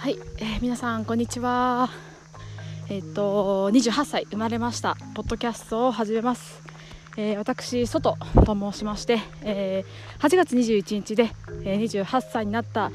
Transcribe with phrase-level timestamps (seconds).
[0.00, 1.90] はい、えー、皆さんこんにちは。
[2.88, 6.62] えっ、ー、と28歳生まれましたポッドキャストを始めます。
[7.18, 8.16] えー、私外
[8.46, 11.30] と申しまして、えー、8月21日で、
[11.64, 12.90] えー、28歳になった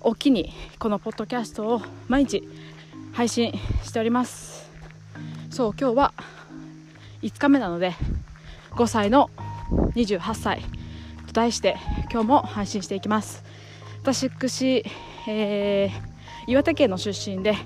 [0.00, 2.42] おきにこのポッドキャストを毎日
[3.12, 3.52] 配信
[3.84, 4.68] しております。
[5.50, 6.12] そう今日は
[7.22, 7.94] 5日目なので
[8.72, 9.30] 5歳の
[9.94, 10.62] 28歳
[11.28, 11.76] と題して
[12.10, 13.44] 今日も配信していきます。
[14.02, 14.84] 私、
[15.28, 16.07] えー
[16.48, 17.56] 岩手県の出身で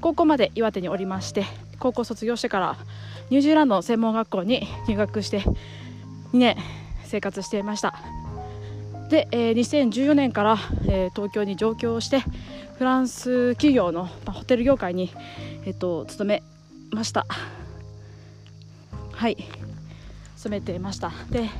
[0.00, 1.44] 高校まで岩手におりまして
[1.78, 2.78] 高校卒業してから
[3.28, 6.56] ニュージーランドの専門学校に入学して2年
[7.04, 7.94] 生活していました。
[9.10, 10.56] で、えー、2014年から、
[10.88, 12.20] えー、東京に上京して
[12.78, 15.12] フランス企業の、まあ、ホテル業界に、
[15.66, 16.42] えーと、勤め
[16.90, 17.26] ました。
[19.12, 19.36] はい。
[20.36, 21.12] 勤めていました。
[21.30, 21.50] で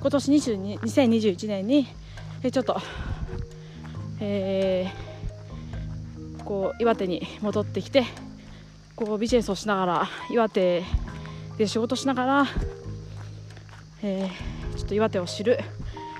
[0.00, 1.86] 今年22 2021年に、
[2.42, 2.80] えー、ちょっと
[4.20, 5.05] えー
[6.46, 8.04] こう岩手に戻ってきて
[8.94, 10.84] こうビジネスをしながら岩手
[11.58, 12.46] で仕事しながら、
[14.02, 15.58] えー、ちょっと岩手を知る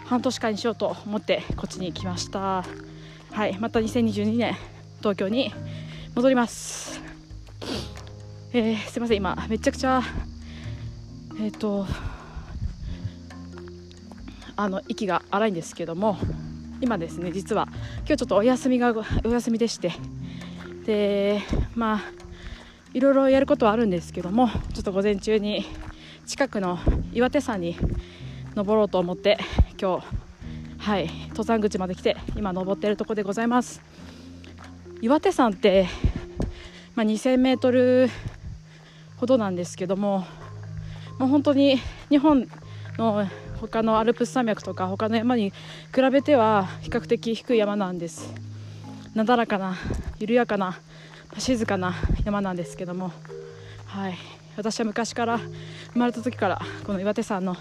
[0.06, 2.64] 半年間にしようと思ってこっちに来ました。
[3.30, 4.56] はいまた2022年
[4.98, 5.52] 東京に
[6.14, 7.00] 戻ります。
[8.52, 10.02] えー、すいません今めちゃくちゃ
[11.38, 11.86] えっ、ー、と
[14.56, 16.18] あの息が荒いんですけども
[16.80, 17.68] 今ですね実は。
[17.98, 19.92] 今日ちょっとお休みがお休みでして。
[20.84, 21.40] で
[21.74, 22.00] まあ
[22.94, 25.66] いろいろやることはあるんですけどもちょっと午前中に
[26.26, 26.78] 近くの
[27.12, 27.76] 岩手山に
[28.54, 29.38] 登ろうと思って
[29.80, 30.06] 今日
[30.78, 33.82] はい登山口まで来て今登っているところでございます。
[35.02, 35.88] 岩手山って、
[36.94, 38.08] まあ、2000メートル
[39.18, 40.26] ほどなんですけども
[41.18, 42.48] もう本当に日本
[42.96, 43.26] の
[43.60, 45.50] 他のアルプス山脈とか他の山に
[45.94, 48.32] 比べては比較的低い山なんです。
[49.14, 49.76] なだらかな
[50.18, 50.78] 緩やかな
[51.38, 51.94] 静かな
[52.24, 53.12] 山なんですけども、
[53.86, 54.18] はい、
[54.56, 55.38] 私は昔から
[55.92, 57.56] 生まれた時からこの岩手山の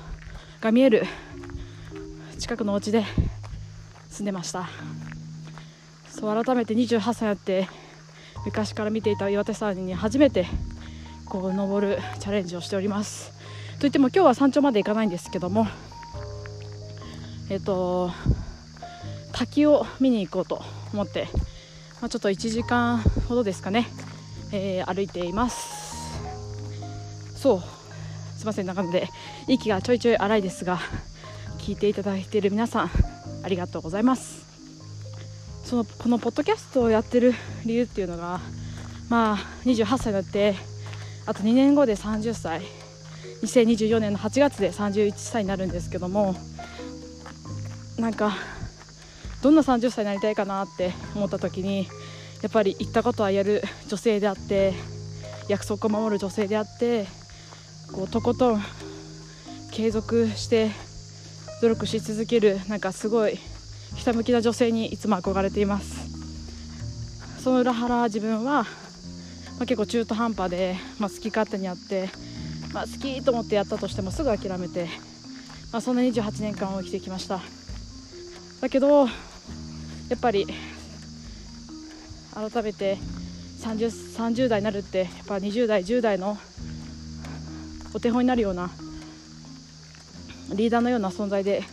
[0.61, 1.03] が見える
[2.39, 3.05] 近くのお家で
[4.09, 4.69] 住んでました。
[6.09, 7.67] そう改めて28歳になって
[8.45, 10.45] 昔から見ていた岩手山に初めて
[11.25, 13.33] こう登るチャレンジをしております。
[13.79, 15.67] といっても今日は山頂まで行かないんですけども
[17.49, 18.11] えっと
[19.31, 20.63] 滝を見に行こうと
[20.93, 21.27] 思って、
[22.01, 23.87] まあ、ちょっと1時間ほどですかね、
[24.51, 25.85] えー、歩いています。
[27.35, 27.63] そう
[28.37, 29.09] すいませんなので
[29.47, 30.79] 息がちょいちょい荒いですが
[31.59, 32.91] 聞いていただいている皆さん
[33.43, 34.45] ありがとうございます。
[35.63, 37.33] そのこのポッドキャストをやってる
[37.65, 38.39] 理由っていうのが
[39.09, 40.55] まあ28歳になって
[41.25, 42.61] あと2年後で30歳。
[43.41, 46.35] 2024年の8月で31歳になるんですけども
[47.97, 48.33] なんか
[49.41, 51.87] どんな30歳になりたいかなって思った時に
[52.41, 54.73] やっぱり言ったことはやる女性であって
[55.47, 57.05] 約束を守る女性であって
[57.93, 58.61] こうとことん
[59.71, 60.71] 継続して
[61.61, 63.39] 努力し続けるなんかすごい
[63.95, 66.15] ひたむきな女性にいつも憧れています。
[67.45, 68.67] その裏腹自分は、ま
[69.61, 72.09] あ、結構中途半端で、まあ、好き勝手にやって、
[72.73, 74.87] まあ、好きと思ってやったとしてもすぐ諦めて、
[75.71, 77.39] まあ、そんな28年間を生きてきました。
[78.61, 79.11] だけどや
[80.15, 80.47] っぱり
[82.33, 82.97] 改めて
[83.59, 86.37] 30, 30代になるってやっぱ20代10代の
[87.93, 88.69] お手本になるような
[90.53, 91.63] リーダーのような存在で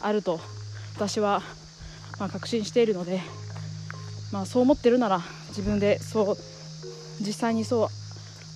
[0.00, 0.40] あると
[0.96, 1.40] 私は
[2.18, 3.20] まあ確信しているので、
[4.32, 6.36] まあ、そう思ってるなら自分でそう
[7.20, 7.88] 実際にそう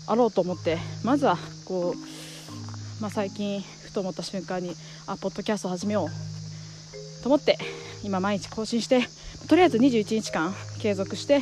[0.06, 4.74] あろうと思ってまずはこう、まあ、最近ふと思った瞬間に
[5.06, 6.29] あポッドキャスト始めよう
[7.22, 7.58] と思って
[8.02, 9.00] 今毎日更新して
[9.48, 11.40] とりあえず21日間継続して、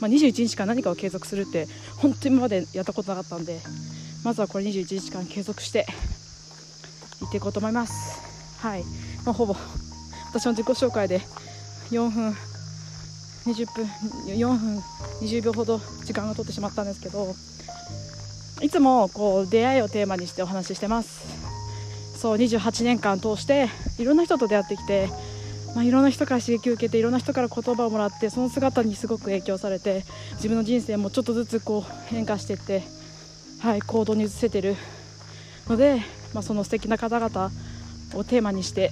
[0.00, 1.66] まあ、21日間何かを継続するって
[1.96, 3.60] 本当に今までやったことなかったんで
[4.24, 5.86] まずはこれ21日間継続して
[7.22, 8.20] いっていこうと思います。
[8.60, 8.84] はい、
[9.24, 9.54] まあ、ほぼ
[10.30, 11.20] 私の自己紹介で
[11.90, 12.30] 4分
[13.46, 13.84] 20分
[14.26, 14.78] 4分
[15.20, 17.34] 20秒ほど時間が取ってしまったんですけど
[18.62, 21.43] いつもこう出会いをテーマにしてお話ししてます。
[22.16, 23.68] そう28年間通して
[23.98, 25.08] いろんな人と出会ってきて、
[25.74, 30.04] まあ、いろんな人から刺激を受けていろんな人から言葉をもらってその姿にすごく影響されて
[30.36, 32.82] 自分の人生もちょっとずつこう変化していって、
[33.60, 34.76] はい、行動に移せている
[35.68, 36.00] ので、
[36.32, 37.50] まあ、その素敵な方々
[38.14, 38.90] をテーマにして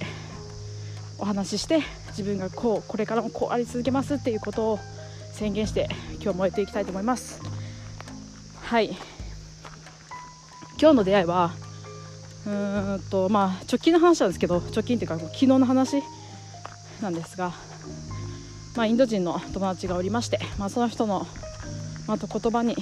[1.17, 4.79] お話しして自分がこうこれからもこうあり続けますっていうことを
[5.31, 5.89] 宣言して
[6.21, 7.41] 今日もやっていきたいと思います。
[8.61, 8.95] はい。
[10.79, 11.51] 今日の出会いは
[12.45, 16.03] うんとまあ直近の話なんですけど直近っていうか昨日の話
[17.01, 17.53] なんですが
[18.75, 21.27] まあ、インド人の友達がおりまして、まあ、その人の、
[22.07, 22.75] また言葉に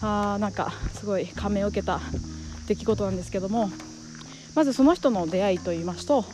[0.00, 2.00] あなんかすごい感銘を受けた
[2.66, 3.70] 出来事なんですけども
[4.54, 6.24] まずその人の出会いといいますと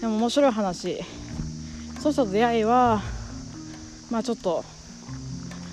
[0.00, 1.00] でも面白い話
[2.00, 3.02] その人と出会いは
[4.10, 4.64] まあちょっと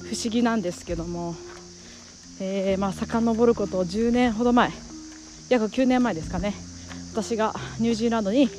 [0.04, 1.36] 不思議なんですけども、
[2.40, 4.72] えー、まあ遡ること10年ほど前
[5.50, 6.54] 約9年前ですかね。
[7.12, 8.50] 私がニュージーランドに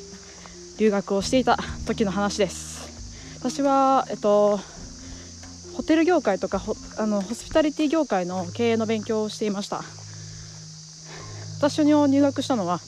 [0.77, 1.57] 留学をしていた
[1.87, 3.39] 時の話です。
[3.39, 4.59] 私は、えっと、
[5.73, 9.81] ホテル業界とかホあのホスピタリティ業界の経営の勉強をしていました。
[11.59, 12.79] 私に入学したのは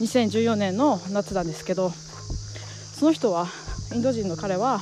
[0.00, 3.46] 2014年の夏なんですけどその人は
[3.94, 4.80] インド人の彼は、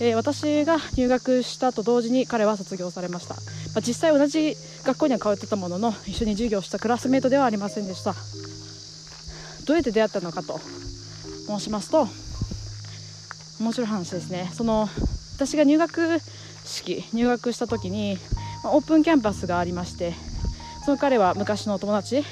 [0.00, 3.34] えー、私が入学したと同時に彼は卒業されました、
[3.74, 8.14] まあ、実際同じ学校には通ってたものの一緒に授業したクラスメートではありませんでした。
[9.66, 10.60] どうやって出会ったのかと
[11.46, 12.06] 申しますと
[13.60, 14.50] 面白い話ですね。
[14.54, 14.88] その
[15.34, 16.20] 私が入学
[16.64, 18.18] 式入学した時に、
[18.62, 20.14] まあ、オープンキャンパスがありまして
[20.84, 22.22] その彼は昔の友達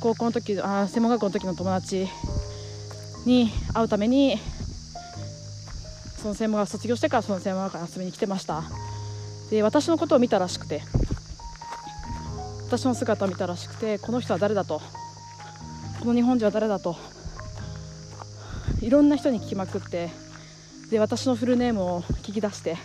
[0.00, 2.06] 高校の時あ専門学校の時の友達
[3.26, 4.38] に会うために
[6.22, 8.62] その専門学校卒業してからその専門学校に遊びに来てました。
[9.50, 10.82] で私のことを見たらしくて
[12.66, 14.80] 私の姿を見たらしくてこの人は誰だと
[16.00, 16.96] この日本人は誰だと
[18.80, 20.10] いろんな人に聞きまくって
[20.90, 22.76] で私のフルネームを聞き出して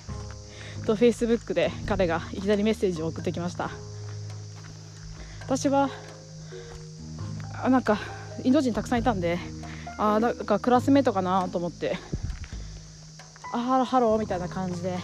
[0.85, 3.69] とフェイスブックで彼がいきなりメッセージを送ってきました。
[5.49, 5.89] 私は
[7.63, 7.97] あなんか
[8.43, 9.39] インド人たくさんいたんで
[9.97, 11.97] あなんかクラスメートかなと思って
[13.51, 14.99] あハローハローみたいな感じで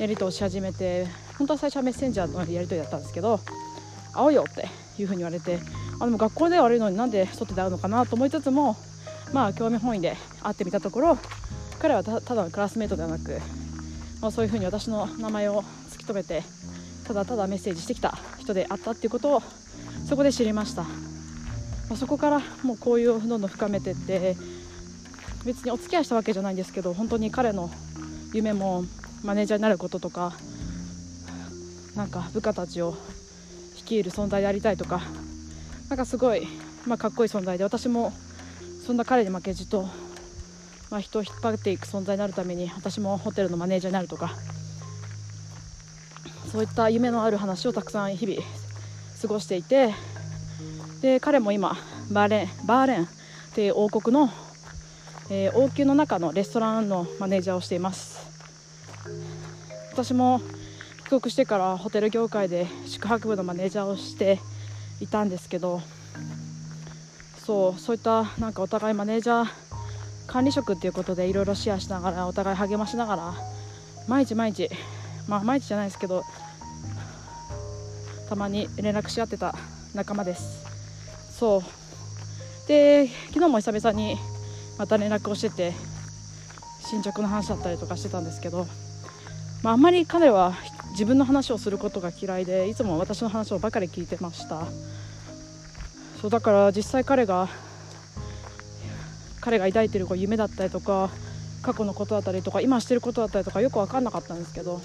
[0.00, 1.06] やり取りし始めて
[1.36, 3.38] 本当は最初はメッセンジャーのやり取りだったんですけど
[4.14, 4.66] 会おうよって
[4.98, 5.58] いうふうに言われて
[6.00, 8.76] あでも学校では会えるのになんで外で会うのかなと思いつつも
[9.34, 11.18] まあ興味本位で会ってみたところ
[11.80, 13.40] 彼はただのクラスメートではなく、
[14.22, 16.44] まあ、そういうふうに私の名前を突き止めて
[17.06, 19.42] ただただメッセージしてきた人であったっていうことを
[20.08, 20.90] そこで知りました、ま
[21.90, 24.34] あ、そこからもう交友をどんどん深めてって
[25.44, 27.70] 別にお付き合いしたわけじゃないんですけど本当に彼の
[28.32, 28.84] 夢も
[29.22, 30.32] マネージャーになることとか
[31.94, 32.96] なんか部下たちを
[33.76, 35.02] 率いる存在でありたいとか
[35.88, 36.46] なんかすごい、
[36.86, 38.12] まあ、かっこいい存在で私も
[38.86, 39.88] そんな彼に負けじと、
[40.90, 44.30] まあ、人を引っ張っていく存在になるために私もホテルのマネージャーになるとか
[46.50, 48.42] そういった夢のある話をたくさん日々
[49.20, 49.94] 過ごしていて
[51.02, 51.76] で彼も今
[52.10, 53.08] バーレンバーレンっ
[53.54, 54.30] ていう王国の、
[55.30, 58.29] えー、王宮の中のレストランのマネージャーをしています。
[60.02, 60.40] 私も
[61.10, 64.40] 帰国してからホテル業界で宿泊部のマネージャーをして
[64.98, 65.82] いたんですけど
[67.36, 69.46] そうそういったなんかお互いマネージャー
[70.26, 73.34] 管理職っていうことでいろいろシェアしながらお互い励ましながら
[74.08, 74.70] 毎日毎日
[75.28, 76.22] まあ毎日じゃないですけど
[78.30, 79.54] たまに連絡し合ってた
[79.94, 80.64] 仲間です
[81.38, 84.16] そうで昨日も久々に
[84.78, 85.74] また連絡をしてて
[86.88, 88.66] 進捗の話だったりとかしてたんですけど
[89.62, 90.54] まあ、あんまり彼は
[90.92, 94.66] 自分の話をすることが嫌いでいつも私の話をばかり聞いてました。
[96.20, 97.48] そうだから実際彼が
[99.40, 101.08] 彼が抱いてる夢だったりとか
[101.62, 104.82] 過去のことだったりとか今してることだったりとかよく分かんなかったんですけど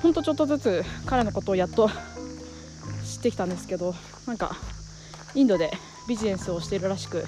[0.00, 1.88] ほんとちょっとずつ彼のことをやっと
[3.04, 3.94] 知ってきたんですけど
[4.26, 4.56] なんか
[5.34, 5.72] インドで
[6.08, 7.24] ビジネスをしているらしく、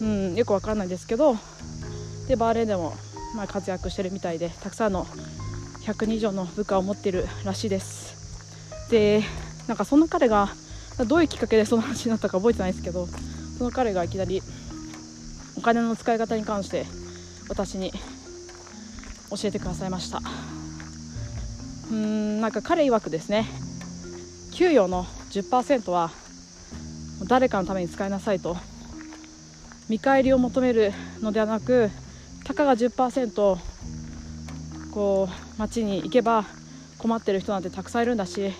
[0.00, 1.36] うん、よく分かんないですけど
[2.26, 2.94] でバーレーンでも
[3.34, 5.06] まあ、活躍してるみたいでたくさんの
[5.84, 8.88] 100人以上の部下を持ってるらしいです。
[8.90, 9.22] で
[9.66, 10.48] なんかそんな彼が
[11.06, 13.06] どういうきっかけでその話になったか覚えてないですけど
[13.58, 14.42] その彼がいきなり
[15.56, 16.86] お金の使い方に関して
[17.48, 17.92] 私に
[19.30, 20.20] 教えてくださいました。
[21.90, 23.46] うんなんか彼曰くですね
[24.52, 26.10] 給与の10%は
[27.26, 28.56] 誰かのために使いなさいと
[29.88, 31.90] 見返りを求めるのではなく
[32.48, 33.58] たかが10%
[34.90, 36.46] こう街に行けば
[36.96, 38.54] 困ってる人なんてたくさんいるんだし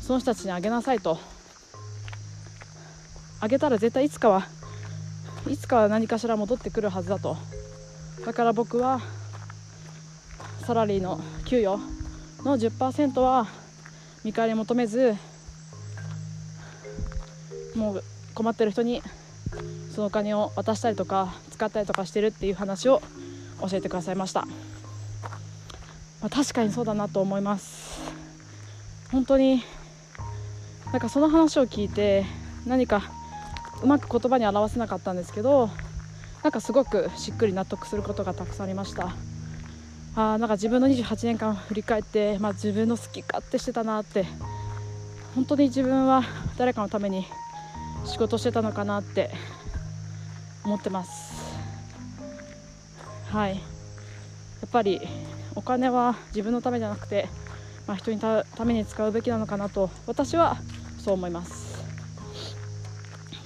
[0.00, 1.16] その人たちにあげなさいと。
[3.38, 4.48] あげたら絶対いつかは
[5.48, 7.36] いつかは何かしら戻ってくるはずだと。
[8.26, 9.00] だから僕は
[10.66, 11.78] サラリーの給与
[12.42, 13.46] の10%は
[14.24, 15.14] 見返り求めず
[17.76, 19.02] もう困ってる人に
[19.94, 23.00] そのお金を渡したりとか使ったりとかしてるっていう話を
[23.60, 24.42] 教えてくださいました、
[26.20, 28.00] まあ、確かにそうだなと思います。
[29.12, 29.62] 本当に
[30.92, 32.24] なんかその話を聞いて
[32.66, 33.02] 何か
[33.82, 35.70] うまく言葉に表せなかったんですけど
[36.42, 39.14] なんかすごくしっくり納得することがたくさんありました。
[40.16, 44.26] あなんか自分の28年間振り返って、まあ、自分の好き勝手してたなって
[45.36, 46.24] 本当に自分は
[46.58, 47.26] 誰かのために
[48.04, 49.30] 仕事してたのかなって
[50.64, 51.29] 思ってます。
[53.30, 53.54] はい。
[53.54, 53.60] や
[54.66, 55.00] っぱり
[55.54, 57.28] お金は自分のためじゃなくて、
[57.86, 60.58] まあ、人にために使うべきなのかなと私は
[60.98, 61.70] そう思います。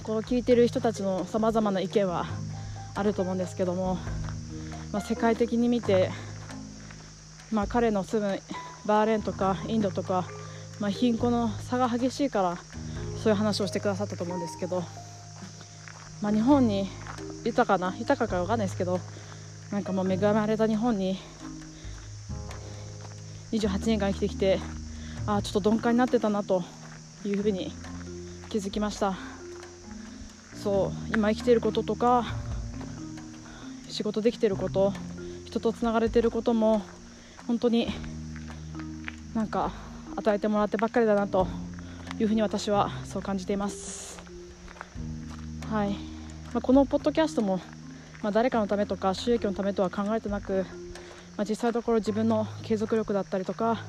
[0.03, 2.27] こう聞いてる人たちのさまざまな意見は
[2.93, 3.97] あると思うんですけども、
[4.91, 6.11] まあ、世界的に見て、
[7.51, 8.39] まあ、彼の住む
[8.85, 10.25] バーレーンとかインドとか、
[10.79, 12.57] まあ、貧困の差が激しいから
[13.23, 14.83] そういう話をしてくださったと思うんですけど、
[16.21, 16.87] まあ、日本に
[17.43, 18.99] 豊かな豊かか分かんないですけど
[19.71, 21.17] なんかもう恵まれた日本に
[23.51, 24.59] 28年間生きてきて
[25.27, 26.63] あちょっと鈍感になってたなと
[27.25, 27.71] いうふうに
[28.49, 29.15] 気づきました。
[30.63, 32.25] そう今生きていることとか
[33.87, 34.93] 仕事できていること
[35.45, 36.81] 人とつながれていることも
[37.45, 37.87] 本当に
[39.35, 39.71] なんか
[40.15, 41.47] 与えてもらってばっかりだなと
[42.19, 44.19] いうふうに私はそう感じています。
[45.69, 45.91] はい、
[46.53, 47.59] まあ、このポッドキャストも、
[48.25, 50.65] まあ、誰かのためとか収益のためとは考えてなく、
[51.37, 53.83] まあ、実際のところ自分の継続力だったりとか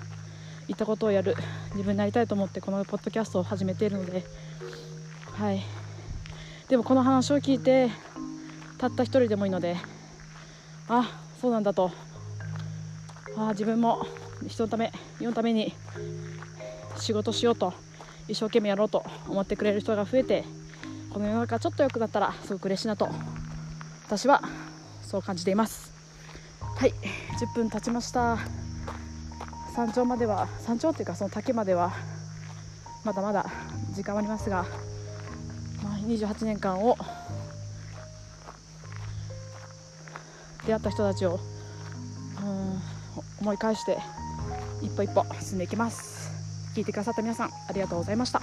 [0.68, 1.34] いったことをやる
[1.70, 4.24] 自分になりたいと思ってこのポッドキャストを始めているので
[5.38, 5.62] はい。
[6.68, 7.88] でもこの話を聞いて
[8.76, 9.78] たった一人でもいいので
[10.86, 11.90] あそうなんだと。
[13.38, 14.06] あ自分も
[14.46, 15.72] 人のため世のために
[16.98, 17.72] 仕事しようと
[18.28, 20.44] 一生懸命やろうと思ってくれる人が増えて
[21.10, 23.08] この世の中ちょっと良くなったらすごく嬉しいなと
[24.06, 24.40] 私は
[25.02, 25.92] そう感じています。
[26.76, 26.92] はい
[27.40, 28.38] 10分経ちました。
[29.74, 31.92] 山頂までは山頂っていうかその竹までは
[33.04, 33.46] まだまだ
[33.92, 34.64] 時間はありますが、
[35.82, 36.96] まあ、28年間を
[40.66, 41.40] 出会った人たちを
[42.40, 42.80] うん
[43.40, 43.98] 思い返して
[44.82, 46.30] 一歩一歩進んでいきます。
[46.76, 48.40] 聞いてくださった皆さんありがとうございました。